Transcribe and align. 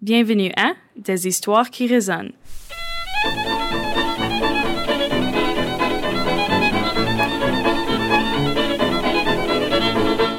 Bienvenue 0.00 0.52
à 0.56 0.74
Des 0.94 1.26
histoires 1.26 1.70
qui 1.70 1.88
résonnent. 1.88 2.30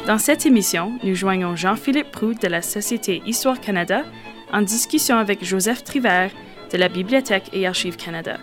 Dans 0.07 0.17
cette 0.17 0.45
émission, 0.45 0.97
nous 1.03 1.13
joignons 1.13 1.57
Jean-Philippe 1.57 2.09
Proux 2.09 2.33
de 2.35 2.47
la 2.47 2.61
Société 2.61 3.21
Histoire 3.25 3.59
Canada 3.59 4.05
en 4.53 4.61
discussion 4.61 5.17
avec 5.17 5.43
Joseph 5.43 5.83
Trivert 5.83 6.31
de 6.71 6.77
la 6.77 6.87
Bibliothèque 6.87 7.49
et 7.51 7.67
Archives 7.67 7.97
Canada. 7.97 8.37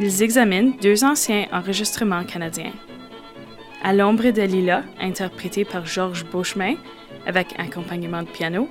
Ils 0.00 0.20
examinent 0.20 0.74
deux 0.82 1.04
anciens 1.04 1.46
enregistrements 1.52 2.24
canadiens. 2.24 2.72
À 3.84 3.92
l'ombre 3.92 4.32
de 4.32 4.42
Lila, 4.42 4.82
interprété 4.98 5.64
par 5.64 5.86
Georges 5.86 6.24
Beauchemin, 6.24 6.74
avec 7.24 7.54
accompagnement 7.56 8.24
de 8.24 8.28
piano, 8.28 8.68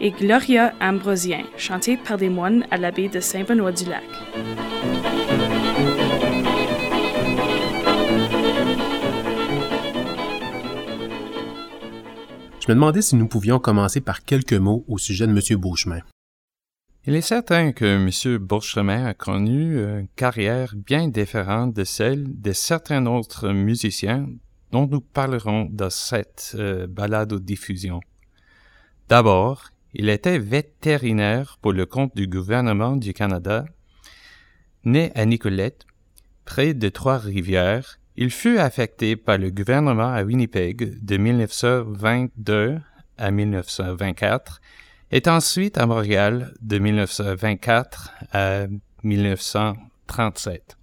et 0.00 0.10
Gloria 0.10 0.72
Ambrosien, 0.80 1.44
chanté 1.56 1.96
par 1.96 2.16
des 2.16 2.28
moines 2.28 2.66
à 2.70 2.78
l'abbaye 2.78 3.08
de 3.08 3.20
Saint-Benoît-du-Lac. 3.20 4.02
Je 12.60 12.68
me 12.68 12.74
demandais 12.74 13.02
si 13.02 13.16
nous 13.16 13.28
pouvions 13.28 13.58
commencer 13.58 14.00
par 14.00 14.24
quelques 14.24 14.54
mots 14.54 14.84
au 14.88 14.96
sujet 14.96 15.26
de 15.26 15.32
M. 15.32 15.58
Beauchemin. 15.58 16.00
Il 17.06 17.14
est 17.14 17.22
certain 17.22 17.72
que 17.72 17.84
M. 17.84 18.38
Beauchemin 18.38 19.06
a 19.06 19.14
connu 19.14 19.78
une 19.78 20.08
carrière 20.16 20.74
bien 20.76 21.08
différente 21.08 21.74
de 21.74 21.84
celle 21.84 22.40
de 22.40 22.52
certains 22.52 23.04
autres 23.06 23.48
musiciens 23.50 24.28
dont 24.70 24.86
nous 24.86 25.00
parlerons 25.00 25.68
dans 25.70 25.90
cette 25.90 26.52
euh, 26.54 26.86
balade 26.86 27.32
aux 27.32 27.40
diffusion. 27.40 28.00
D'abord, 29.08 29.70
il 29.94 30.08
était 30.08 30.38
vétérinaire 30.38 31.58
pour 31.60 31.72
le 31.72 31.86
compte 31.86 32.14
du 32.16 32.26
gouvernement 32.26 32.96
du 32.96 33.12
Canada. 33.12 33.64
Né 34.84 35.12
à 35.14 35.24
Nicolette, 35.26 35.86
près 36.44 36.74
de 36.74 36.88
Trois-Rivières, 36.88 37.98
il 38.16 38.30
fut 38.30 38.58
affecté 38.58 39.16
par 39.16 39.38
le 39.38 39.50
gouvernement 39.50 40.12
à 40.12 40.22
Winnipeg 40.22 41.04
de 41.04 41.16
1922 41.16 42.78
à 43.18 43.30
1924 43.30 44.60
et 45.12 45.22
ensuite 45.26 45.78
à 45.78 45.86
Montréal 45.86 46.54
de 46.60 46.78
1924 46.78 48.12
à 48.32 48.66
1937. 49.02 50.79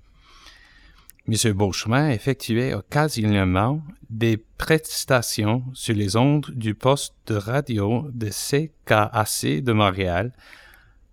M. 1.29 1.51
Beauchemin 1.51 2.09
effectuait 2.09 2.73
occasionnellement 2.73 3.81
des 4.09 4.37
prestations 4.37 5.63
sur 5.73 5.93
les 5.93 6.15
ondes 6.15 6.49
du 6.55 6.73
poste 6.73 7.15
de 7.25 7.35
radio 7.35 8.07
de 8.13 8.29
CKAC 8.29 9.61
de 9.61 9.73
Montréal, 9.73 10.31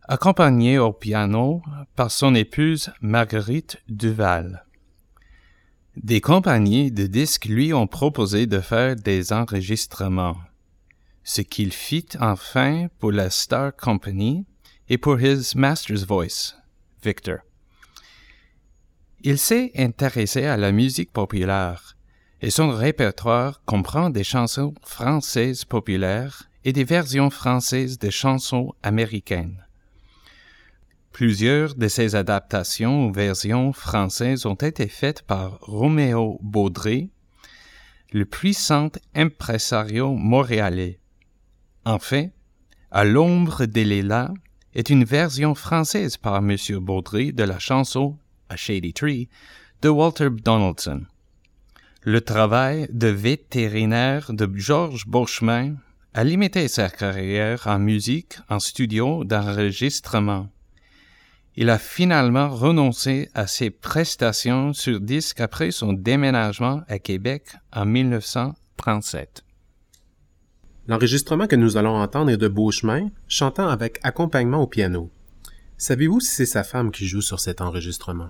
accompagné 0.05 0.79
au 0.79 0.93
piano 0.93 1.63
par 1.97 2.13
son 2.13 2.37
épouse 2.37 2.91
Marguerite 3.01 3.83
Duval. 3.89 4.65
Des 5.97 6.21
compagnies 6.21 6.93
de 6.93 7.07
disques 7.09 7.47
lui 7.47 7.73
ont 7.73 7.89
proposé 7.89 8.47
de 8.47 8.61
faire 8.61 8.95
des 8.95 9.33
enregistrements, 9.33 10.37
ce 11.25 11.41
qu'il 11.41 11.73
fit 11.73 12.07
enfin 12.21 12.87
pour 13.01 13.11
la 13.11 13.31
Star 13.31 13.75
Company 13.75 14.47
et 14.89 14.99
pour 14.99 15.21
His 15.21 15.57
Master's 15.57 16.05
Voice, 16.05 16.55
Victor. 17.03 17.39
Il 19.27 19.39
s'est 19.39 19.73
intéressé 19.79 20.45
à 20.45 20.59
la 20.59 20.71
musique 20.71 21.11
populaire 21.11 21.97
et 22.43 22.51
son 22.51 22.69
répertoire 22.69 23.63
comprend 23.65 24.11
des 24.11 24.23
chansons 24.23 24.75
françaises 24.85 25.65
populaires 25.65 26.51
et 26.63 26.75
des 26.75 26.85
versions 26.85 27.31
françaises 27.31 27.99
des 27.99 28.11
chansons 28.11 28.75
américaines. 28.83 29.65
Plusieurs 31.11 31.75
de 31.75 31.89
ces 31.89 32.17
adaptations 32.17 33.07
ou 33.07 33.13
versions 33.13 33.73
françaises 33.73 34.45
ont 34.45 34.57
été 34.57 34.89
faites 34.89 35.23
par 35.23 35.59
Roméo 35.63 36.39
Baudry, 36.43 37.11
le 38.13 38.27
puissant 38.27 38.91
impresario 39.15 40.13
montréalais. 40.13 41.01
Enfin, 41.87 42.27
À 42.91 43.05
l'ombre 43.05 43.65
des 43.65 43.85
lilas 43.85 44.35
est 44.75 44.91
une 44.91 45.05
version 45.05 45.55
française 45.55 46.19
par 46.19 46.37
M. 46.37 46.57
Baudry 46.79 47.33
de 47.33 47.45
la 47.45 47.59
chanson 47.59 48.19
Shady 48.57 48.93
Tree 48.93 49.29
de 49.83 49.89
Walter 49.89 50.29
Donaldson. 50.31 51.03
Le 52.03 52.21
travail 52.21 52.87
de 52.91 53.09
vétérinaire 53.09 54.33
de 54.33 54.51
Georges 54.55 55.07
Beauchemin 55.07 55.77
a 56.13 56.23
limité 56.23 56.69
sa 56.69 56.91
carrière 56.91 57.67
en 57.67 57.79
musique 57.79 58.39
en 58.49 58.61
studio 58.61 59.25
d'enregistrement. 59.25 60.49
Il 61.57 61.71
a 61.71 61.79
finalement 61.79 62.49
renoncé 62.49 63.31
à 63.35 63.47
ses 63.47 63.71
prestations 63.71 64.73
sur 64.73 65.01
disque 65.01 65.41
après 65.41 65.71
son 65.71 65.93
déménagement 65.93 66.83
à 66.89 66.99
Québec 66.99 67.57
en 67.73 67.87
1937. 67.87 69.45
L'enregistrement 70.87 71.47
que 71.47 71.57
nous 71.57 71.77
allons 71.77 71.97
entendre 71.97 72.31
est 72.31 72.37
de 72.37 72.49
Beauchemin, 72.49 73.09
chantant 73.29 73.69
avec 73.69 73.99
accompagnement 74.03 74.61
au 74.61 74.67
piano. 74.67 75.11
Savez-vous 75.79 76.21
si 76.21 76.35
c'est 76.35 76.47
sa 76.47 76.65
femme 76.65 76.91
qui 76.91 77.07
joue 77.07 77.23
sur 77.23 77.41
cet 77.41 77.61
enregistrement? 77.61 78.29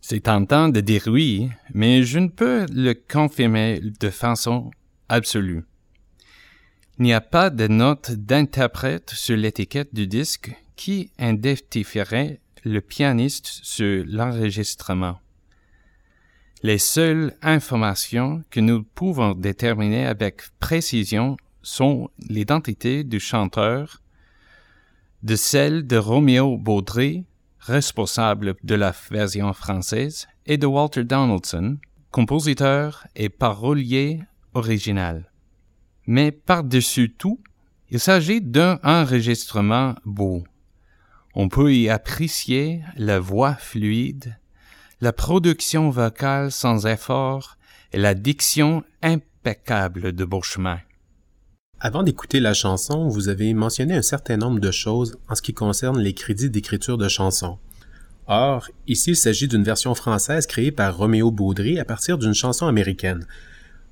C'est 0.00 0.20
tentant 0.20 0.68
de 0.68 0.80
dire 0.80 1.04
oui, 1.06 1.50
mais 1.74 2.02
je 2.02 2.18
ne 2.18 2.28
peux 2.28 2.66
le 2.72 2.94
confirmer 2.94 3.80
de 4.00 4.10
façon 4.10 4.70
absolue. 5.08 5.64
Il 6.98 7.04
n'y 7.04 7.12
a 7.12 7.20
pas 7.20 7.50
de 7.50 7.68
note 7.68 8.12
d'interprète 8.12 9.10
sur 9.10 9.36
l'étiquette 9.36 9.94
du 9.94 10.06
disque 10.06 10.54
qui 10.76 11.10
identifierait 11.18 12.40
le 12.64 12.80
pianiste 12.80 13.46
sur 13.62 14.04
l'enregistrement. 14.06 15.18
Les 16.62 16.78
seules 16.78 17.34
informations 17.40 18.42
que 18.50 18.58
nous 18.60 18.82
pouvons 18.82 19.34
déterminer 19.34 20.06
avec 20.06 20.42
précision 20.58 21.36
sont 21.62 22.10
l'identité 22.28 23.04
du 23.04 23.20
chanteur, 23.20 24.02
de 25.22 25.36
celle 25.36 25.86
de 25.86 25.96
Roméo 25.96 26.56
Baudry, 26.56 27.24
responsable 27.68 28.54
de 28.64 28.74
la 28.74 28.92
version 29.10 29.52
française, 29.52 30.26
et 30.46 30.56
de 30.56 30.66
Walter 30.66 31.04
Donaldson, 31.04 31.78
compositeur 32.10 33.06
et 33.14 33.28
parolier 33.28 34.20
original. 34.54 35.30
Mais 36.06 36.32
par-dessus 36.32 37.14
tout, 37.14 37.40
il 37.90 38.00
s'agit 38.00 38.40
d'un 38.40 38.80
enregistrement 38.82 39.94
beau. 40.04 40.44
On 41.34 41.48
peut 41.48 41.74
y 41.74 41.88
apprécier 41.88 42.82
la 42.96 43.20
voix 43.20 43.54
fluide, 43.54 44.38
la 45.00 45.12
production 45.12 45.90
vocale 45.90 46.50
sans 46.50 46.86
effort 46.86 47.56
et 47.92 47.98
la 47.98 48.14
diction 48.14 48.82
impeccable 49.02 50.12
de 50.12 50.24
Beauchemin. 50.24 50.80
Avant 51.80 52.02
d'écouter 52.02 52.40
la 52.40 52.54
chanson, 52.54 53.06
vous 53.06 53.28
avez 53.28 53.54
mentionné 53.54 53.94
un 53.94 54.02
certain 54.02 54.36
nombre 54.36 54.58
de 54.58 54.72
choses 54.72 55.16
en 55.28 55.36
ce 55.36 55.42
qui 55.42 55.54
concerne 55.54 56.00
les 56.00 56.12
crédits 56.12 56.50
d'écriture 56.50 56.98
de 56.98 57.06
chansons. 57.06 57.58
Or, 58.26 58.68
ici, 58.88 59.10
il 59.10 59.16
s'agit 59.16 59.46
d'une 59.46 59.62
version 59.62 59.94
française 59.94 60.48
créée 60.48 60.72
par 60.72 60.96
Roméo 60.96 61.30
Baudry 61.30 61.78
à 61.78 61.84
partir 61.84 62.18
d'une 62.18 62.34
chanson 62.34 62.66
américaine. 62.66 63.28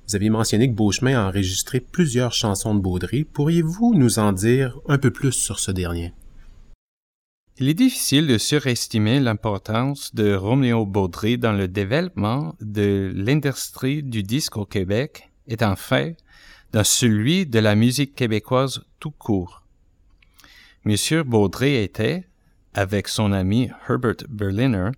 Vous 0.05 0.17
avez 0.17 0.29
mentionné 0.29 0.69
que 0.69 0.75
Beauchemin 0.75 1.17
a 1.17 1.29
enregistré 1.29 1.79
plusieurs 1.79 2.33
chansons 2.33 2.75
de 2.75 2.81
Baudry. 2.81 3.23
Pourriez-vous 3.23 3.93
nous 3.95 4.19
en 4.19 4.33
dire 4.33 4.77
un 4.89 4.97
peu 4.97 5.11
plus 5.11 5.31
sur 5.31 5.59
ce 5.59 5.71
dernier? 5.71 6.11
Il 7.57 7.69
est 7.69 7.73
difficile 7.73 8.27
de 8.27 8.37
surestimer 8.37 9.21
l'importance 9.21 10.13
de 10.13 10.35
Roméo 10.35 10.85
Baudry 10.85 11.37
dans 11.37 11.53
le 11.53 11.69
développement 11.69 12.53
de 12.59 13.13
l'industrie 13.15 14.03
du 14.03 14.23
disque 14.23 14.57
au 14.57 14.65
Québec 14.65 15.31
et 15.47 15.63
en 15.63 15.77
fait 15.77 16.17
dans 16.73 16.83
celui 16.83 17.45
de 17.45 17.59
la 17.59 17.75
musique 17.75 18.15
québécoise 18.15 18.81
tout 18.99 19.11
court. 19.11 19.63
Monsieur 20.83 21.23
Baudry 21.23 21.75
était, 21.75 22.25
avec 22.73 23.07
son 23.07 23.31
ami 23.31 23.69
Herbert 23.89 24.23
Berliner, 24.29 24.91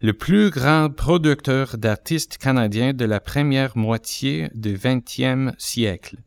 le 0.00 0.12
plus 0.12 0.50
grand 0.50 0.90
producteur 0.90 1.78
d'artistes 1.78 2.36
canadiens 2.36 2.92
de 2.92 3.06
la 3.06 3.20
première 3.20 3.76
moitié 3.76 4.50
du 4.54 4.78
XXe 4.78 5.56
siècle. 5.56 6.18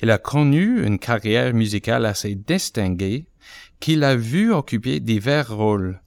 Il 0.00 0.10
a 0.10 0.16
connu 0.16 0.84
une 0.84 0.98
carrière 0.98 1.52
musicale 1.52 2.06
assez 2.06 2.34
distinguée 2.34 3.26
qu'il 3.78 4.04
a 4.04 4.16
vu 4.16 4.52
occuper 4.52 5.00
divers 5.00 5.54
rôles, 5.54 6.00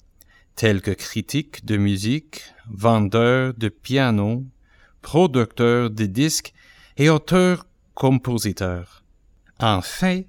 tels 0.55 0.81
que 0.81 0.91
critique 0.91 1.65
de 1.65 1.77
musique, 1.77 2.41
vendeur 2.67 3.53
de 3.53 3.69
piano, 3.69 4.43
producteur 5.03 5.91
de 5.91 6.05
disques 6.07 6.54
et 6.97 7.09
auteur-compositeur. 7.09 9.03
Enfin, 9.59 10.21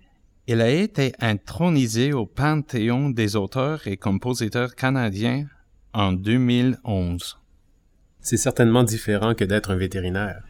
il 0.46 0.60
a 0.60 0.70
été 0.70 1.12
intronisé 1.20 2.12
au 2.12 2.26
Panthéon 2.26 3.10
des 3.10 3.36
auteurs 3.36 3.86
et 3.86 3.96
compositeurs 3.96 4.74
canadiens 4.74 5.46
en 5.92 6.12
2011. 6.12 7.38
C'est 8.20 8.36
certainement 8.36 8.84
différent 8.84 9.34
que 9.34 9.44
d'être 9.44 9.70
un 9.70 9.76
vétérinaire. 9.76 10.42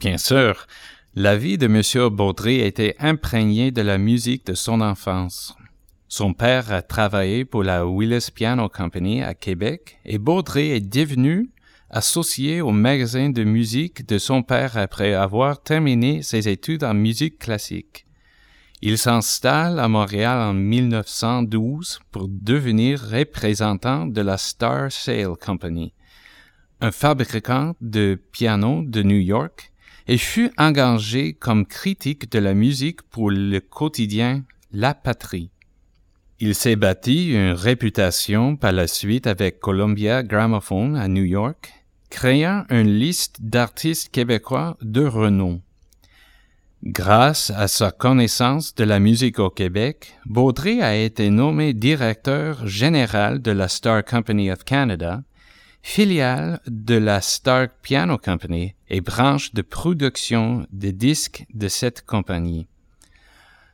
Bien 0.00 0.18
sûr, 0.18 0.66
la 1.14 1.36
vie 1.36 1.58
de 1.58 1.66
M. 1.66 2.08
Baudry 2.14 2.60
était 2.60 2.96
imprégnée 2.98 3.70
de 3.70 3.82
la 3.82 3.98
musique 3.98 4.46
de 4.46 4.54
son 4.54 4.80
enfance. 4.80 5.56
Son 6.08 6.32
père 6.32 6.72
a 6.72 6.82
travaillé 6.82 7.44
pour 7.44 7.62
la 7.62 7.86
Willis 7.86 8.28
Piano 8.34 8.68
Company 8.68 9.22
à 9.22 9.34
Québec 9.34 9.98
et 10.04 10.18
Baudry 10.18 10.70
est 10.70 10.80
devenu 10.80 11.50
associé 11.90 12.60
au 12.60 12.70
magasin 12.70 13.30
de 13.30 13.44
musique 13.44 14.06
de 14.06 14.18
son 14.18 14.42
père 14.42 14.76
après 14.76 15.14
avoir 15.14 15.62
terminé 15.62 16.22
ses 16.22 16.48
études 16.48 16.84
en 16.84 16.94
musique 16.94 17.38
classique. 17.38 18.06
Il 18.82 18.98
s'installe 18.98 19.78
à 19.78 19.88
Montréal 19.88 20.38
en 20.38 20.52
1912 20.52 22.00
pour 22.10 22.28
devenir 22.28 23.00
représentant 23.00 24.06
de 24.06 24.20
la 24.20 24.36
Star 24.36 24.92
Sale 24.92 25.36
Company, 25.40 25.94
un 26.80 26.92
fabricant 26.92 27.74
de 27.80 28.20
pianos 28.32 28.82
de 28.84 29.02
New 29.02 29.20
York, 29.20 29.72
et 30.06 30.18
fut 30.18 30.50
engagé 30.58 31.32
comme 31.32 31.64
critique 31.64 32.30
de 32.30 32.38
la 32.38 32.52
musique 32.52 33.00
pour 33.02 33.30
le 33.30 33.58
quotidien 33.60 34.44
La 34.70 34.92
Patrie. 34.92 35.53
Il 36.46 36.54
s'est 36.54 36.76
bâti 36.76 37.32
une 37.32 37.52
réputation 37.52 38.56
par 38.56 38.72
la 38.72 38.86
suite 38.86 39.26
avec 39.26 39.60
Columbia 39.60 40.22
Gramophone 40.22 40.94
à 40.94 41.08
New 41.08 41.24
York, 41.24 41.72
créant 42.10 42.66
une 42.68 42.98
liste 42.98 43.38
d'artistes 43.40 44.10
québécois 44.10 44.76
de 44.82 45.06
renom. 45.06 45.62
Grâce 46.82 47.48
à 47.48 47.66
sa 47.66 47.92
connaissance 47.92 48.74
de 48.74 48.84
la 48.84 48.98
musique 48.98 49.38
au 49.38 49.48
Québec, 49.48 50.18
Baudry 50.26 50.82
a 50.82 50.94
été 50.94 51.30
nommé 51.30 51.72
directeur 51.72 52.66
général 52.66 53.40
de 53.40 53.50
la 53.50 53.68
Star 53.68 54.04
Company 54.04 54.52
of 54.52 54.64
Canada, 54.64 55.22
filiale 55.80 56.60
de 56.66 56.96
la 56.96 57.22
Star 57.22 57.68
Piano 57.80 58.18
Company 58.18 58.74
et 58.90 59.00
branche 59.00 59.54
de 59.54 59.62
production 59.62 60.66
de 60.72 60.90
disques 60.90 61.46
de 61.54 61.68
cette 61.68 62.04
compagnie. 62.04 62.66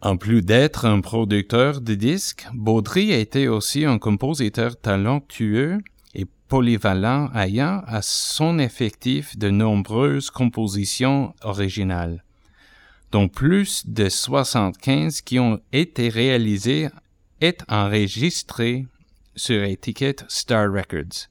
En 0.02 0.16
plus 0.16 0.42
d'être 0.42 0.86
un 0.86 1.00
producteur 1.00 1.80
de 1.80 1.94
disques, 1.94 2.46
Baudry 2.54 3.12
a 3.12 3.18
été 3.18 3.48
aussi 3.48 3.84
un 3.84 3.98
compositeur 3.98 4.80
talentueux 4.80 5.78
et 6.14 6.26
polyvalent 6.48 7.30
ayant 7.34 7.82
à 7.86 8.00
son 8.02 8.58
effectif 8.58 9.36
de 9.36 9.50
nombreuses 9.50 10.30
compositions 10.30 11.34
originales 11.42 12.24
dont 13.10 13.28
plus 13.28 13.86
de 13.86 14.08
75 14.08 15.20
qui 15.22 15.38
ont 15.38 15.60
été 15.72 16.08
réalisés 16.08 16.88
et 17.40 17.56
enregistrés 17.68 18.86
sur 19.34 19.62
étiquette 19.64 20.24
Star 20.28 20.72
Records. 20.72 21.28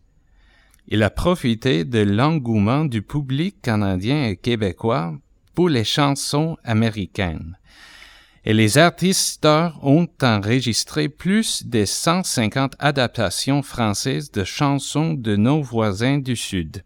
Il 0.88 1.04
a 1.04 1.10
profité 1.10 1.86
de 1.86 2.00
l'engouement 2.00 2.86
du 2.86 3.02
public 3.02 3.62
canadien 3.62 4.26
et 4.26 4.36
québécois 4.36 5.14
pour 5.54 5.70
les 5.70 5.84
chansons 5.84 6.58
américaines. 6.64 7.59
Et 8.46 8.54
les 8.54 8.78
artistes 8.78 9.46
ont 9.46 10.08
enregistré 10.22 11.10
plus 11.10 11.66
de 11.66 11.84
150 11.84 12.74
adaptations 12.80 13.62
françaises 13.62 14.32
de 14.32 14.44
chansons 14.46 15.14
de 15.14 15.36
nos 15.36 15.62
voisins 15.62 16.20
du 16.20 16.36
Sud. 16.36 16.84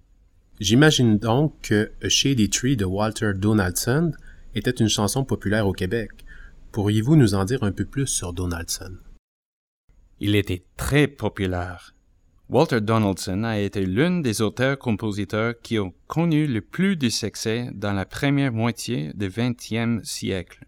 J'imagine 0.60 1.18
donc 1.18 1.54
que 1.62 1.92
A 2.02 2.10
Shady 2.10 2.50
Tree 2.50 2.76
de 2.76 2.86
Walter 2.86 3.34
Donaldson 3.36 4.12
était 4.56 4.72
une 4.72 4.90
chanson 4.90 5.24
populaire 5.24 5.68
au 5.68 5.74
Québec. 5.74 6.12
Pourriez-vous 6.72 7.16
nous 7.16 7.36
en 7.36 7.46
dire 7.46 7.64
un 7.64 7.72
peu 7.72 7.86
plus 7.86 8.08
sur 8.08 8.34
Donaldson? 8.34 8.98
Il 10.20 10.36
était 10.36 10.64
très 10.76 11.08
populaire. 11.08 11.94
Walter 12.50 12.82
Donaldson 12.82 13.44
a 13.44 13.60
été 13.60 13.86
l'un 13.86 14.22
des 14.22 14.42
auteurs-compositeurs 14.42 15.56
qui 15.62 15.80
ont 15.80 15.94
connu 16.08 16.48
le 16.48 16.62
plus 16.62 16.96
de 16.96 17.10
succès 17.10 17.70
dans 17.74 17.94
la 17.94 18.06
première 18.06 18.54
moitié 18.54 19.12
du 19.14 19.30
XXe 19.30 20.04
siècle. 20.04 20.66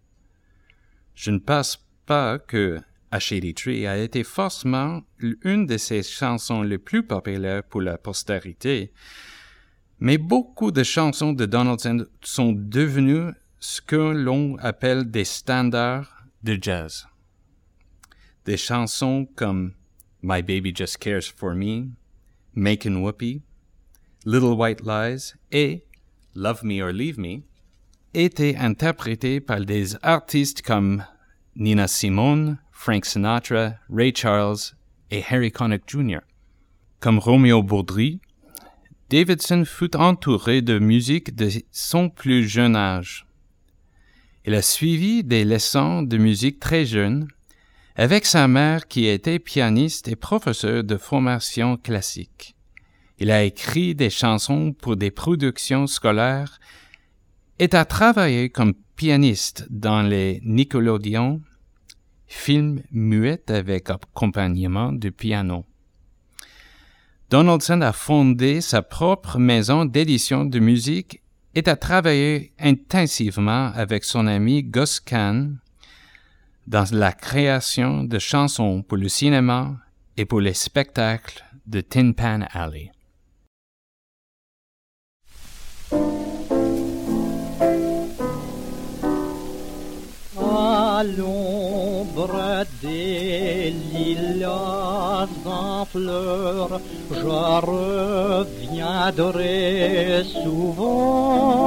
Je 1.16 1.32
ne 1.32 1.40
pense 1.40 1.84
pas 2.06 2.38
que 2.38 2.82
A 3.12 3.20
Shady 3.20 3.54
Tree 3.54 3.88
a 3.88 3.98
été 3.98 4.24
forcément 4.24 5.02
une 5.20 5.66
de 5.66 5.78
ses 5.78 6.04
chansons 6.04 6.62
les 6.62 6.78
plus 6.78 7.04
populaires 7.04 7.64
pour 7.64 7.82
la 7.82 7.98
postérité, 7.98 8.92
mais 10.00 10.18
beaucoup 10.18 10.72
de 10.72 10.84
chansons 10.84 11.32
de 11.32 11.46
Donaldson 11.46 12.06
sont 12.22 12.52
devenues 12.52 13.32
ce 13.60 13.82
que 13.82 13.96
l'on 13.96 14.58
appelle 14.58 15.10
des 15.10 15.24
standards 15.24 16.26
de 16.44 16.58
jazz. 16.62 17.08
Des 18.44 18.58
chansons 18.58 19.28
comme 19.36 19.74
My 20.22 20.42
Baby 20.42 20.74
Just 20.76 20.98
Cares 20.98 21.32
for 21.36 21.56
Me, 21.56 21.88
Makin' 22.54 22.98
Whoopie, 22.98 23.42
Little 24.26 24.54
White 24.54 24.82
Lies 24.82 25.34
et 25.52 25.86
Love 26.36 26.64
Me 26.64 26.82
or 26.82 26.92
Leave 26.92 27.18
Me 27.18 27.44
étaient 28.16 28.56
interprétées 28.56 29.40
par 29.40 29.60
des 29.62 29.96
artistes 30.02 30.62
comme 30.62 31.04
Nina 31.56 31.88
Simone, 31.88 32.58
Frank 32.72 33.06
Sinatra, 33.06 33.74
Ray 33.90 34.14
Charles 34.16 34.76
et 35.12 35.24
Harry 35.30 35.52
Connick 35.52 35.84
Jr. 35.88 36.20
Comme 37.00 37.20
Romeo 37.20 37.62
Baudry, 37.62 38.20
Davidson 39.10 39.64
fut 39.66 39.96
entouré 39.96 40.62
de 40.62 40.80
musique 40.80 41.36
de 41.36 41.50
son 41.72 42.10
plus 42.10 42.48
jeune 42.48 42.76
âge. 42.76 43.28
Il 44.46 44.56
a 44.56 44.62
suivi 44.62 45.24
des 45.24 45.46
leçons 45.46 46.02
de 46.02 46.18
musique 46.18 46.60
très 46.60 46.86
jeune 46.86 47.28
avec 47.96 48.26
sa 48.26 48.48
mère 48.48 48.88
qui 48.88 49.08
était 49.08 49.40
pianiste 49.40 50.08
et 50.08 50.16
professeur 50.16 50.84
de 50.84 50.98
formation 50.98 51.78
classique. 51.78 52.56
Il 53.18 53.32
a 53.32 53.44
écrit 53.44 53.96
des 53.96 54.10
chansons 54.10 54.74
pour 54.74 54.98
des 54.98 55.12
productions 55.12 55.88
scolaires 55.88 56.60
et 57.60 57.74
a 57.74 57.86
travaillé 57.86 58.50
comme 58.50 58.74
pianiste 58.96 59.68
dans 59.70 60.02
les 60.02 60.42
Nickelodeon, 60.44 61.42
films 62.28 62.82
muets 62.92 63.50
avec 63.50 63.90
accompagnement 63.90 64.92
de 64.92 65.10
piano. 65.10 65.66
Donaldson 67.30 67.82
a 67.82 67.92
fondé 67.92 68.62
sa 68.62 68.82
propre 68.82 69.40
maison 69.40 69.86
d'édition 69.86 70.46
de 70.46 70.60
musique 70.60 71.22
et 71.56 71.68
a 71.68 71.76
travaillé 71.76 72.54
intensivement 72.60 73.72
avec 73.74 74.04
son 74.04 74.28
ami 74.28 74.64
Gus 74.64 75.00
Kahn 75.00 75.58
dans 76.68 76.86
la 76.92 77.14
création 77.14 78.04
de 78.04 78.20
chansons 78.20 78.84
pour 78.84 78.98
le 78.98 79.08
cinéma 79.08 79.78
et 80.18 80.26
pour 80.26 80.42
les 80.42 80.54
spectacles 80.54 81.44
de 81.66 81.82
Tin 81.82 82.12
Pan 82.12 82.42
Alley. 82.52 82.92
L'ombre 91.04 92.64
des 92.82 93.74
lilas 93.92 95.28
en 95.46 95.84
fleurs, 95.86 96.80
je 97.12 97.28
reviendrai 98.46 100.24
souvent 100.44 101.66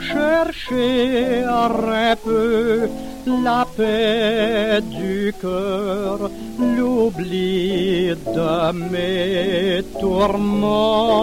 chercher 0.00 1.44
un 1.44 2.16
peu 2.16 2.90
la 3.26 3.66
paix 3.76 4.82
du 4.82 5.32
cœur, 5.40 6.30
l'oubli 6.58 8.10
de 8.36 8.72
mes 8.90 9.82
tourments. 9.98 11.16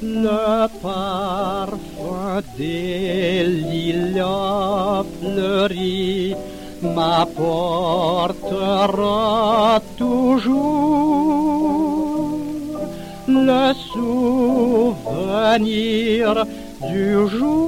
Le 0.00 0.68
parfum 0.80 1.93
des 2.58 3.44
lilas 3.44 5.04
fleuris 5.20 6.34
m'apportera 6.82 7.50
toujours 9.96 11.24
le 13.26 13.72
souvenir 13.92 15.24
du 16.90 17.08
jour 17.28 17.64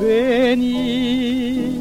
béni 0.00 1.80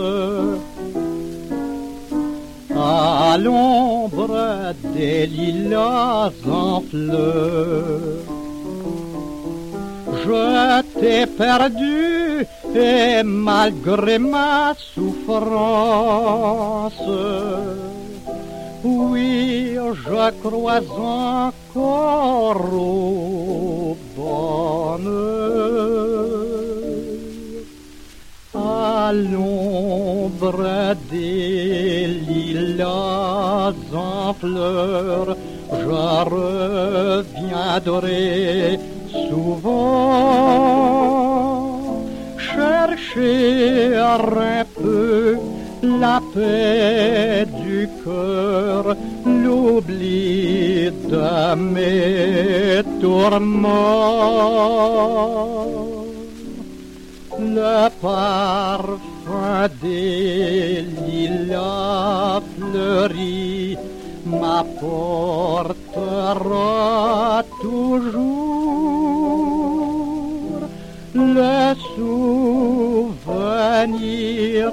à 2.77 3.37
l'ombre 3.39 4.75
des 4.95 5.27
lilas 5.27 6.33
en 6.51 6.83
fleurs. 6.91 8.25
Je 10.25 10.83
t'ai 10.99 11.27
perdu 11.27 12.47
et 12.75 13.23
malgré 13.23 14.19
ma 14.19 14.75
souffrance, 14.95 16.93
oui, 18.85 19.75
je 19.75 20.31
crois 20.41 20.81
encore 20.99 22.73
au 22.73 23.97
bonheur. 24.17 25.01
À 28.55 29.13
l'ombre 29.13 30.97
des 31.11 32.07
lilas 32.29 33.75
en 33.95 34.35
fleurs, 34.35 35.37
je 35.73 35.87
reviendrai 37.51 38.79
souvent 39.29 39.91
chercher 42.39 43.97
un 43.97 44.65
peu 44.81 45.39
la 45.83 46.21
paix 46.35 47.47
du 47.63 47.89
cœur, 48.05 48.97
l'oubli 49.25 50.91
de 51.09 51.55
mes 51.55 52.83
tourments. 53.01 53.71
Le 57.39 57.89
parfum 58.03 59.69
des 59.83 60.83
lilas 61.07 62.43
fleuris 62.59 63.79
m'apportera 64.27 65.03
toujours 67.61 68.51
le 71.15 71.75
souvenir 73.27 74.65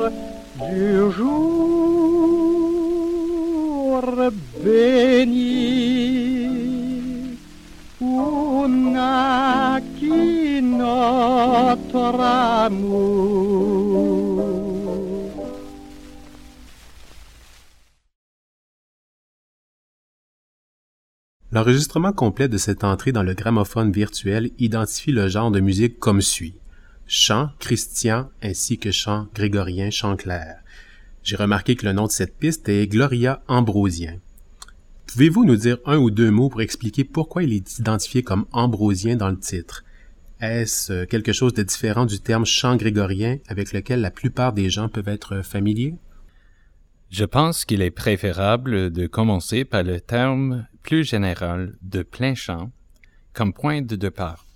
L'enregistrement 21.49 22.11
complet 22.11 22.47
de 22.49 22.57
cette 22.57 22.83
entrée 22.83 23.11
dans 23.11 23.23
le 23.23 23.33
gramophone 23.33 23.91
virtuel 23.91 24.51
identifie 24.59 25.11
le 25.11 25.27
genre 25.27 25.49
de 25.49 25.59
musique 25.59 25.97
comme 25.97 26.21
suit. 26.21 26.55
Chant 27.09 27.51
christian 27.59 28.29
ainsi 28.41 28.77
que 28.77 28.91
chant 28.91 29.27
grégorien, 29.33 29.89
chant 29.91 30.17
clair. 30.17 30.57
J'ai 31.23 31.37
remarqué 31.37 31.77
que 31.77 31.85
le 31.85 31.93
nom 31.93 32.05
de 32.05 32.11
cette 32.11 32.37
piste 32.37 32.67
est 32.67 32.85
Gloria 32.87 33.41
Ambrosien. 33.47 34.19
Pouvez-vous 35.05 35.45
nous 35.45 35.55
dire 35.55 35.77
un 35.85 35.97
ou 35.97 36.11
deux 36.11 36.31
mots 36.31 36.49
pour 36.49 36.61
expliquer 36.61 37.05
pourquoi 37.05 37.43
il 37.43 37.53
est 37.53 37.79
identifié 37.79 38.23
comme 38.23 38.45
ambrosien 38.51 39.15
dans 39.15 39.29
le 39.29 39.39
titre? 39.39 39.85
Est-ce 40.41 41.05
quelque 41.05 41.31
chose 41.31 41.53
de 41.53 41.63
différent 41.63 42.05
du 42.05 42.19
terme 42.19 42.45
chant 42.45 42.75
grégorien 42.75 43.37
avec 43.47 43.71
lequel 43.71 44.01
la 44.01 44.11
plupart 44.11 44.51
des 44.51 44.69
gens 44.69 44.89
peuvent 44.89 45.07
être 45.07 45.41
familiers? 45.43 45.95
Je 47.09 47.23
pense 47.23 47.63
qu'il 47.63 47.81
est 47.81 47.89
préférable 47.89 48.91
de 48.91 49.07
commencer 49.07 49.63
par 49.63 49.83
le 49.83 50.01
terme 50.01 50.67
plus 50.83 51.05
général 51.05 51.77
de 51.81 52.03
plein 52.03 52.35
chant 52.35 52.69
comme 53.31 53.53
point 53.53 53.81
de 53.81 53.95
départ. 53.95 54.46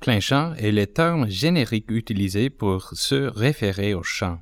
Plein 0.00 0.20
chant 0.20 0.54
est 0.54 0.70
le 0.70 0.86
terme 0.86 1.28
générique 1.28 1.90
utilisé 1.90 2.50
pour 2.50 2.90
se 2.92 3.14
référer 3.14 3.94
au 3.94 4.02
chant. 4.02 4.40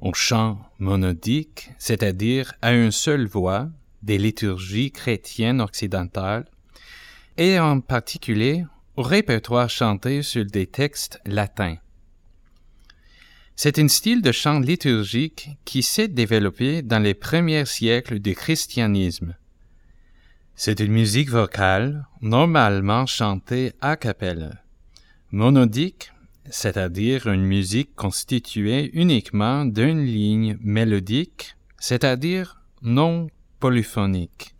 Au 0.00 0.12
chant 0.12 0.60
monodique, 0.78 1.70
c'est-à-dire 1.78 2.52
à 2.60 2.72
une 2.72 2.90
seule 2.90 3.26
voix 3.26 3.68
des 4.02 4.18
liturgies 4.18 4.92
chrétiennes 4.92 5.62
occidentales, 5.62 6.44
et 7.38 7.58
en 7.58 7.80
particulier 7.80 8.64
au 8.96 9.02
répertoire 9.02 9.70
chanté 9.70 10.22
sur 10.22 10.44
des 10.44 10.66
textes 10.66 11.20
latins. 11.24 11.78
C'est 13.56 13.78
un 13.78 13.88
style 13.88 14.20
de 14.20 14.32
chant 14.32 14.60
liturgique 14.60 15.50
qui 15.64 15.82
s'est 15.82 16.08
développé 16.08 16.82
dans 16.82 16.98
les 16.98 17.14
premiers 17.14 17.64
siècles 17.64 18.18
du 18.18 18.34
christianisme. 18.34 19.34
C'est 20.56 20.80
une 20.80 20.92
musique 20.92 21.30
vocale 21.30 22.06
normalement 22.20 23.06
chantée 23.06 23.72
a 23.80 23.96
cappella. 23.96 24.63
Monodique, 25.34 26.12
c'est-à-dire 26.48 27.26
une 27.26 27.42
musique 27.42 27.96
constituée 27.96 28.92
uniquement 28.92 29.64
d'une 29.64 30.04
ligne 30.04 30.56
mélodique, 30.60 31.56
c'est-à-dire 31.76 32.62
non 32.82 33.26
polyphonique. 33.58 34.54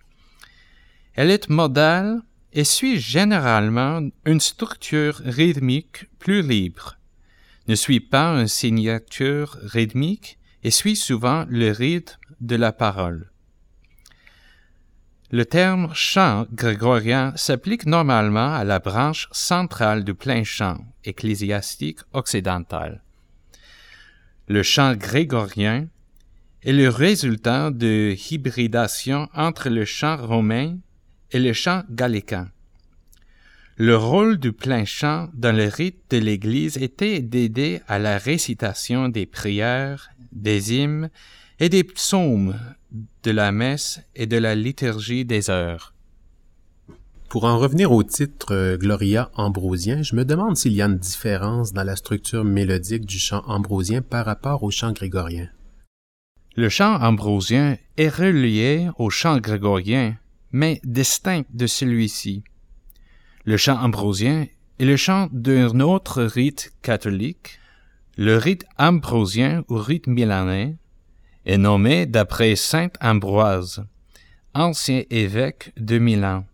Elle 1.13 1.31
est 1.31 1.49
modale 1.49 2.23
et 2.53 2.65
suit 2.65 2.99
généralement 2.99 4.01
une 4.27 4.41
structure 4.41 5.23
rythmique 5.25 6.07
plus 6.19 6.43
libre, 6.43 6.99
ne 7.69 7.77
suit 7.77 8.01
pas 8.01 8.31
une 8.41 8.49
signature 8.49 9.57
rythmique 9.63 10.41
et 10.65 10.73
suit 10.73 10.97
souvent 10.97 11.47
le 11.49 11.71
rythme 11.71 12.19
de 12.41 12.57
la 12.57 12.73
parole. 12.73 13.31
Le 15.35 15.45
terme 15.45 15.91
chant 15.95 16.47
grégorien 16.53 17.33
s'applique 17.35 17.87
normalement 17.87 18.55
à 18.55 18.63
la 18.63 18.79
branche 18.79 19.27
centrale 19.33 20.05
du 20.05 20.15
plein 20.15 20.45
chant 20.45 20.79
ecclésiastique 21.05 21.99
occidental. 22.13 23.03
Le 24.47 24.63
chant 24.63 24.95
grégorien 24.95 25.89
est 26.63 26.73
le 26.73 26.89
résultat 26.89 27.73
de 27.73 28.15
hybridation 28.31 29.29
entre 29.35 29.71
le 29.71 29.85
chant 29.85 30.17
romain 30.19 30.79
et 31.33 31.41
le 31.41 31.53
chant 31.53 31.83
gallican. 31.91 32.47
Le 33.77 33.97
rôle 33.97 34.39
du 34.39 34.53
plein 34.53 34.85
chant 34.85 35.31
dans 35.35 35.57
le 35.57 35.67
rite 35.67 35.99
de 36.11 36.19
l'Église 36.19 36.77
était 36.77 37.23
d'aider 37.23 37.81
à 37.89 37.99
la 37.99 38.19
récitation 38.19 39.09
des 39.09 39.27
prières, 39.27 40.11
des 40.31 40.77
hymnes 40.77 41.11
et 41.61 41.69
des 41.69 41.85
psaumes 41.85 42.59
de 43.23 43.31
la 43.31 43.53
messe 43.53 44.01
et 44.15 44.27
de 44.27 44.37
la 44.37 44.55
liturgie 44.55 45.25
des 45.25 45.51
heures. 45.51 45.95
Pour 47.29 47.45
en 47.45 47.59
revenir 47.59 47.91
au 47.91 48.05
titre 48.05 48.55
euh, 48.55 48.77
Gloria 48.77 49.31
ambrosien, 49.35 50.03
je 50.03 50.15
me 50.15 50.25
demande 50.25 50.57
s'il 50.57 50.73
y 50.73 50.83
a 50.83 50.87
une 50.87 50.99
différence 50.99 51.73
dans 51.73 51.83
la 51.83 51.97
structure 51.97 52.45
mélodique 52.45 53.07
du 53.07 53.19
chant 53.19 53.43
ambrosien 53.47 54.03
par 54.03 54.25
rapport 54.25 54.63
au 54.63 54.71
chant 54.71 54.93
grégorien. 54.93 55.49
Le 56.55 56.69
chant 56.69 56.95
ambrosien 57.03 57.77
est 57.97 58.09
relié 58.09 58.89
au 58.99 59.11
chant 59.11 59.39
grégorien, 59.39 60.17
mais 60.53 60.81
distinct 60.85 61.45
de 61.53 61.67
celui-ci. 61.67 62.45
Le 63.45 63.57
chant 63.57 63.83
ambrosien 63.83 64.47
est 64.79 64.85
le 64.85 64.97
chant 64.97 65.29
d'un 65.33 65.81
autre 65.81 66.23
rite 66.23 66.73
catholique, 66.83 67.59
le 68.17 68.37
rite 68.37 68.65
ambrosien 68.79 69.65
ou 69.69 69.75
rite 69.75 70.07
milanais, 70.07 70.77
est 71.47 71.59
nommé 71.59 72.07
d'après 72.07 72.57
saint 72.57 72.91
Ambroise, 73.01 73.85
ancien 74.55 75.03
évêque 75.11 75.73
de 75.77 75.99
Milan. 75.99 76.45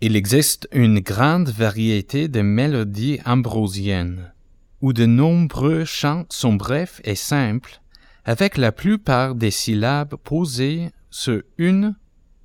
Il 0.00 0.16
existe 0.16 0.68
une 0.72 1.00
grande 1.00 1.48
variété 1.48 2.28
de 2.28 2.40
mélodies 2.40 3.20
ambrosiennes, 3.24 4.32
où 4.80 4.92
de 4.92 5.06
nombreux 5.06 5.84
chants 5.84 6.26
sont 6.28 6.54
brefs 6.54 7.00
et 7.04 7.14
simples, 7.14 7.80
avec 8.24 8.56
la 8.56 8.72
plupart 8.72 9.34
des 9.34 9.50
syllabes 9.50 10.16
posées 10.16 10.90
sur 11.10 11.42
une 11.58 11.94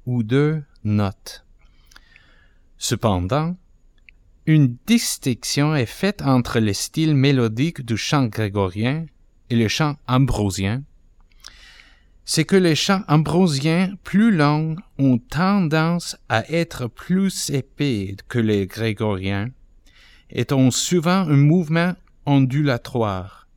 ou 0.06 0.24
deux 0.24 0.62
notes. 0.84 1.46
Cependant, 2.78 3.56
une 4.46 4.78
distinction 4.86 5.76
est 5.76 5.86
faite 5.86 6.22
entre 6.22 6.60
le 6.60 6.74
style 6.74 7.16
mélodique 7.16 7.84
du 7.84 7.98
chant 7.98 8.28
grégorien 8.28 9.06
et 9.50 9.56
le 9.56 9.68
chant 9.68 9.98
ambrosien, 10.08 10.84
c'est 12.30 12.44
que 12.44 12.58
les 12.58 12.76
chants 12.76 13.04
ambrosiens 13.08 13.96
plus 14.04 14.36
longs 14.36 14.76
ont 15.00 15.18
tendance 15.18 16.18
à 16.28 16.44
être 16.52 16.88
plus 16.88 17.50
épais 17.50 18.18
que 18.28 18.38
les 18.38 18.68
grégoriens 18.68 19.50
et 20.30 20.46
ont 20.52 20.70
souvent 20.70 21.22
un 21.22 21.38
mouvement 21.38 21.96
ondulatoire. 22.26 23.48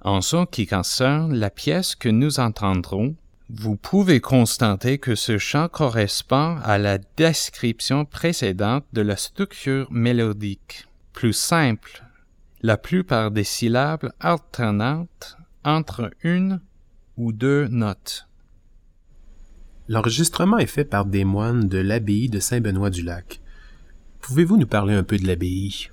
En 0.00 0.20
ce 0.20 0.46
qui 0.46 0.68
concerne 0.68 1.34
la 1.34 1.50
pièce 1.50 1.96
que 1.96 2.08
nous 2.08 2.38
entendrons, 2.38 3.16
vous 3.50 3.74
pouvez 3.74 4.20
constater 4.20 4.98
que 4.98 5.16
ce 5.16 5.38
chant 5.38 5.68
correspond 5.68 6.56
à 6.62 6.78
la 6.78 6.98
description 6.98 8.04
précédente 8.04 8.84
de 8.92 9.02
la 9.02 9.16
structure 9.16 9.90
mélodique, 9.90 10.86
plus 11.12 11.32
simple, 11.32 12.04
la 12.62 12.76
plupart 12.76 13.32
des 13.32 13.44
syllabes 13.44 14.12
alternantes 14.20 15.36
entre 15.64 16.12
une 16.22 16.60
ou 17.16 17.32
deux 17.32 17.68
notes. 17.68 18.28
L'enregistrement 19.88 20.58
est 20.58 20.66
fait 20.66 20.84
par 20.84 21.04
des 21.04 21.24
moines 21.24 21.68
de 21.68 21.78
l'abbaye 21.78 22.28
de 22.28 22.40
Saint-Benoît-du-Lac. 22.40 23.40
Pouvez-vous 24.20 24.56
nous 24.56 24.66
parler 24.66 24.94
un 24.94 25.04
peu 25.04 25.16
de 25.16 25.26
l'abbaye? 25.26 25.88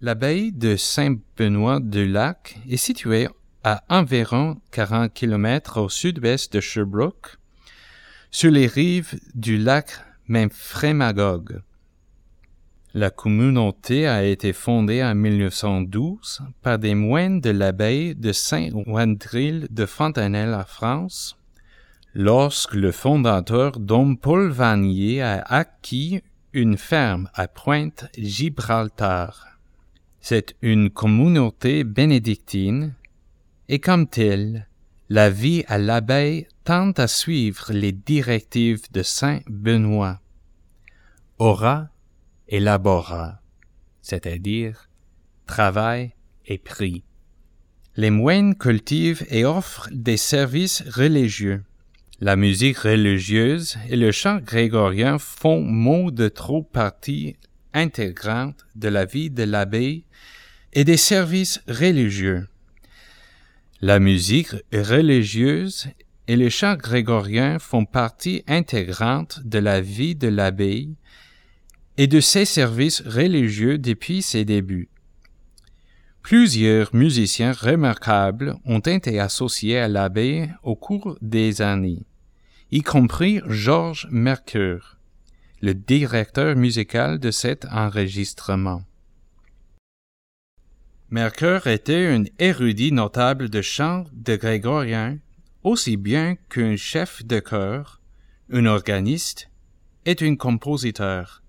L'abbaye 0.00 0.52
de 0.52 0.76
Saint-Benoît-du-Lac 0.76 2.60
est 2.68 2.76
située 2.76 3.28
à 3.64 3.82
environ 3.88 4.60
40 4.70 5.12
km 5.12 5.80
au 5.80 5.88
sud-ouest 5.88 6.52
de 6.52 6.60
Sherbrooke, 6.60 7.38
sur 8.30 8.50
les 8.52 8.68
rives 8.68 9.18
du 9.34 9.58
lac 9.58 9.90
Memphremagog. 10.28 11.62
La 12.96 13.10
communauté 13.10 14.06
a 14.06 14.24
été 14.24 14.54
fondée 14.54 15.04
en 15.04 15.14
1912 15.14 16.40
par 16.62 16.78
des 16.78 16.94
moines 16.94 17.42
de 17.42 17.50
l'abbaye 17.50 18.14
de 18.14 18.32
Saint-Wandrille 18.32 19.66
de 19.70 19.84
Fontanelle 19.84 20.54
en 20.54 20.64
France, 20.64 21.36
lorsque 22.14 22.72
le 22.72 22.92
fondateur 22.92 23.78
Dom 23.78 24.16
Paul 24.16 24.48
Vanier 24.48 25.20
a 25.20 25.42
acquis 25.42 26.22
une 26.54 26.78
ferme 26.78 27.28
à 27.34 27.48
Pointe-Gibraltar. 27.48 29.44
C'est 30.22 30.56
une 30.62 30.88
communauté 30.88 31.84
bénédictine 31.84 32.94
et 33.68 33.78
comme 33.78 34.06
telle, 34.06 34.68
la 35.10 35.28
vie 35.28 35.64
à 35.68 35.76
l'abbaye 35.76 36.46
tend 36.64 36.92
à 36.92 37.08
suivre 37.08 37.74
les 37.74 37.92
directives 37.92 38.90
de 38.90 39.02
Saint 39.02 39.40
Benoît. 39.50 40.18
Élabora, 42.48 43.40
c'est-à-dire 44.02 44.88
travail 45.46 46.12
et 46.46 46.58
prix. 46.58 47.02
Les 47.96 48.10
moines 48.10 48.54
cultivent 48.54 49.24
et 49.30 49.44
offrent 49.44 49.88
des 49.92 50.16
services 50.16 50.82
religieux. 50.88 51.62
La 52.20 52.36
musique 52.36 52.78
religieuse 52.78 53.76
et 53.88 53.96
le 53.96 54.12
chant 54.12 54.38
grégorien 54.38 55.18
font 55.18 55.60
mot 55.60 56.10
de 56.10 56.28
trop 56.28 56.62
partie 56.62 57.36
intégrante 57.72 58.66
de 58.74 58.88
la 58.88 59.04
vie 59.04 59.30
de 59.30 59.42
l'abbaye 59.42 60.04
et 60.72 60.84
des 60.84 60.96
services 60.96 61.62
religieux. 61.68 62.48
La 63.80 63.98
musique 63.98 64.54
religieuse 64.72 65.88
et 66.28 66.36
le 66.36 66.48
chant 66.48 66.76
grégorien 66.76 67.58
font 67.58 67.84
partie 67.84 68.42
intégrante 68.46 69.40
de 69.44 69.58
la 69.58 69.80
vie 69.80 70.14
de 70.14 70.28
l'abbaye 70.28 70.96
et 71.98 72.06
de 72.06 72.20
ses 72.20 72.44
services 72.44 73.02
religieux 73.02 73.78
depuis 73.78 74.22
ses 74.22 74.44
débuts. 74.44 74.88
Plusieurs 76.22 76.94
musiciens 76.94 77.52
remarquables 77.52 78.56
ont 78.64 78.80
été 78.80 79.20
associés 79.20 79.78
à 79.78 79.88
l'abbaye 79.88 80.50
au 80.62 80.74
cours 80.74 81.16
des 81.22 81.62
années, 81.62 82.04
y 82.70 82.82
compris 82.82 83.40
Georges 83.46 84.08
Mercure, 84.10 84.98
le 85.62 85.72
directeur 85.72 86.56
musical 86.56 87.18
de 87.20 87.30
cet 87.30 87.64
enregistrement. 87.66 88.82
Mercure 91.10 91.68
était 91.68 92.08
un 92.08 92.24
érudit 92.40 92.90
notable 92.90 93.48
de 93.48 93.62
chant 93.62 94.04
de 94.12 94.34
grégorien, 94.34 95.18
aussi 95.62 95.96
bien 95.96 96.34
qu'un 96.50 96.74
chef 96.74 97.24
de 97.24 97.38
chœur, 97.38 98.00
un 98.50 98.66
organiste 98.66 99.48
et 100.04 100.16
un 100.20 100.34
compositeur. 100.34 101.44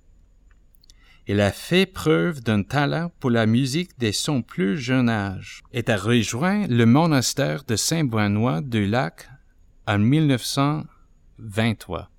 Il 1.30 1.42
a 1.42 1.52
fait 1.52 1.86
preuve 1.86 2.42
d'un 2.42 2.64
talent 2.64 3.12
pour 3.20 3.32
la 3.32 3.46
musique 3.46 4.00
dès 4.00 4.14
son 4.14 4.42
plus 4.42 4.78
jeune 4.78 5.10
âge 5.10 5.62
et 5.74 5.84
a 5.90 5.98
rejoint 5.98 6.66
le 6.68 6.86
monastère 6.86 7.66
de 7.66 7.76
Saint-Benoît 7.76 8.62
du 8.62 8.88
Lac 8.88 9.30
en 9.88 10.00
1923. 10.00 12.10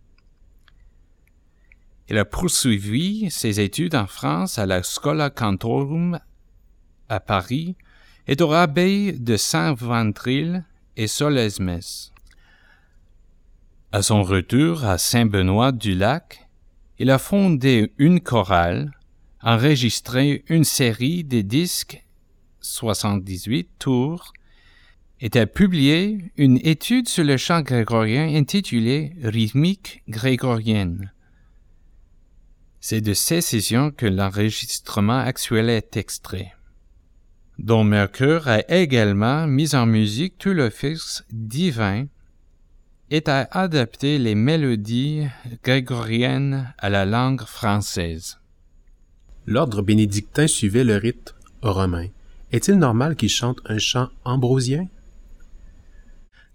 Il 2.10 2.18
a 2.18 2.26
poursuivi 2.26 3.30
ses 3.30 3.60
études 3.60 3.94
en 3.94 4.06
France 4.06 4.58
à 4.58 4.66
la 4.66 4.82
Scola 4.82 5.30
Cantorum 5.30 6.20
à 7.08 7.18
Paris 7.18 7.76
et 8.26 8.36
au 8.42 8.48
rabais 8.48 9.12
de 9.12 9.38
Saint-Ventril 9.38 10.66
et 10.98 11.06
Solesmes. 11.06 11.80
À 13.90 14.02
son 14.02 14.22
retour 14.22 14.84
à 14.84 14.98
Saint-Benoît 14.98 15.72
du 15.72 15.94
Lac, 15.94 16.46
il 16.98 17.10
a 17.10 17.16
fondé 17.16 17.94
une 17.96 18.20
chorale 18.20 18.92
enregistré 19.42 20.44
une 20.48 20.64
série 20.64 21.24
de 21.24 21.40
disques 21.40 22.04
78 22.60 23.68
tours 23.78 24.32
et 25.20 25.36
a 25.36 25.46
publié 25.46 26.32
une 26.36 26.58
étude 26.62 27.08
sur 27.08 27.24
le 27.24 27.36
chant 27.36 27.62
grégorien 27.62 28.34
intitulée 28.34 29.12
Rythmique 29.22 30.02
grégorienne. 30.08 31.12
C'est 32.80 33.00
de 33.00 33.14
ces 33.14 33.40
sessions 33.40 33.90
que 33.90 34.06
l'enregistrement 34.06 35.18
actuel 35.18 35.70
est 35.70 35.96
extrait. 35.96 36.52
Dont 37.58 37.82
Mercure 37.82 38.46
a 38.46 38.60
également 38.70 39.48
mis 39.48 39.74
en 39.74 39.86
musique 39.86 40.38
tout 40.38 40.52
l'office 40.52 41.24
divin 41.32 42.06
et 43.10 43.22
a 43.26 43.48
adapté 43.50 44.18
les 44.18 44.36
mélodies 44.36 45.26
grégoriennes 45.64 46.72
à 46.78 46.88
la 46.88 47.04
langue 47.04 47.42
française. 47.42 48.38
L'ordre 49.50 49.80
bénédictin 49.80 50.46
suivait 50.46 50.84
le 50.84 50.96
rite 50.96 51.34
romain. 51.62 52.08
Est-il 52.52 52.74
normal 52.74 53.16
qu'il 53.16 53.30
chante 53.30 53.60
un 53.64 53.78
chant 53.78 54.10
ambrosien? 54.26 54.88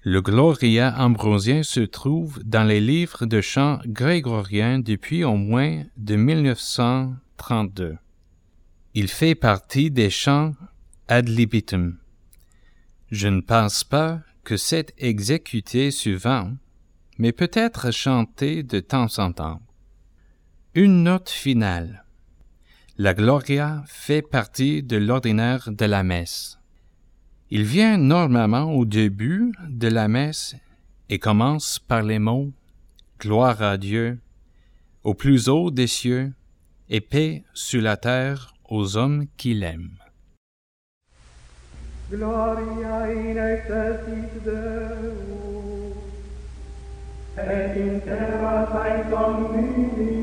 Le 0.03 0.21
Gloria 0.21 0.93
ambrosien 0.99 1.63
se 1.63 1.79
trouve 1.79 2.39
dans 2.43 2.63
les 2.63 2.79
livres 2.79 3.25
de 3.25 3.41
chants 3.41 3.79
grégoriens 3.87 4.77
depuis 4.77 5.23
au 5.23 5.37
moins 5.37 5.81
de 5.97 6.15
1932. 6.15 7.97
Il 8.93 9.07
fait 9.07 9.33
partie 9.33 9.89
des 9.89 10.11
chants 10.11 10.53
ad 11.07 11.27
libitum. 11.27 11.97
Je 13.09 13.27
ne 13.27 13.41
pense 13.41 13.83
pas 13.83 14.19
que 14.43 14.55
c'est 14.55 14.93
exécuté 14.99 15.89
souvent, 15.89 16.51
mais 17.17 17.31
peut 17.31 17.51
être 17.53 17.89
chanté 17.89 18.61
de 18.61 18.79
temps 18.79 19.17
en 19.17 19.31
temps. 19.31 19.61
Une 20.75 21.01
note 21.01 21.31
finale. 21.31 22.02
La 22.99 23.15
Gloria 23.15 23.81
fait 23.87 24.21
partie 24.21 24.83
de 24.83 24.97
l'ordinaire 24.97 25.71
de 25.71 25.85
la 25.85 26.03
messe. 26.03 26.59
Il 27.49 27.63
vient 27.63 27.97
normalement 27.97 28.71
au 28.71 28.85
début 28.85 29.51
de 29.67 29.87
la 29.87 30.07
messe 30.07 30.55
et 31.09 31.17
commence 31.17 31.79
par 31.79 32.03
les 32.03 32.19
mots 32.19 32.51
Gloire 33.19 33.63
à 33.63 33.77
Dieu, 33.79 34.19
au 35.03 35.15
plus 35.15 35.49
haut 35.49 35.71
des 35.71 35.87
cieux, 35.87 36.33
et 36.87 37.01
paix 37.01 37.43
sur 37.55 37.81
la 37.81 37.97
terre 37.97 38.53
aux 38.69 38.95
hommes 38.95 39.25
qui 39.37 39.55
l'aiment. 39.55 39.97
Gloria 42.11 43.07
in 50.05 50.22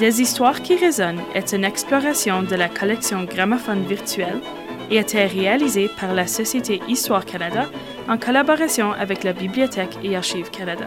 Des 0.00 0.22
histoires 0.22 0.62
qui 0.62 0.76
résonnent 0.76 1.20
est 1.34 1.52
une 1.52 1.62
exploration 1.62 2.42
de 2.42 2.54
la 2.54 2.70
collection 2.70 3.24
gramophone 3.24 3.84
virtuelle 3.84 4.40
et 4.90 4.96
a 4.96 5.02
été 5.02 5.26
réalisée 5.26 5.90
par 6.00 6.14
la 6.14 6.26
Société 6.26 6.80
Histoire 6.88 7.26
Canada 7.26 7.68
en 8.08 8.16
collaboration 8.16 8.92
avec 8.92 9.24
la 9.24 9.34
Bibliothèque 9.34 9.98
et 10.02 10.16
Archives 10.16 10.50
Canada. 10.50 10.86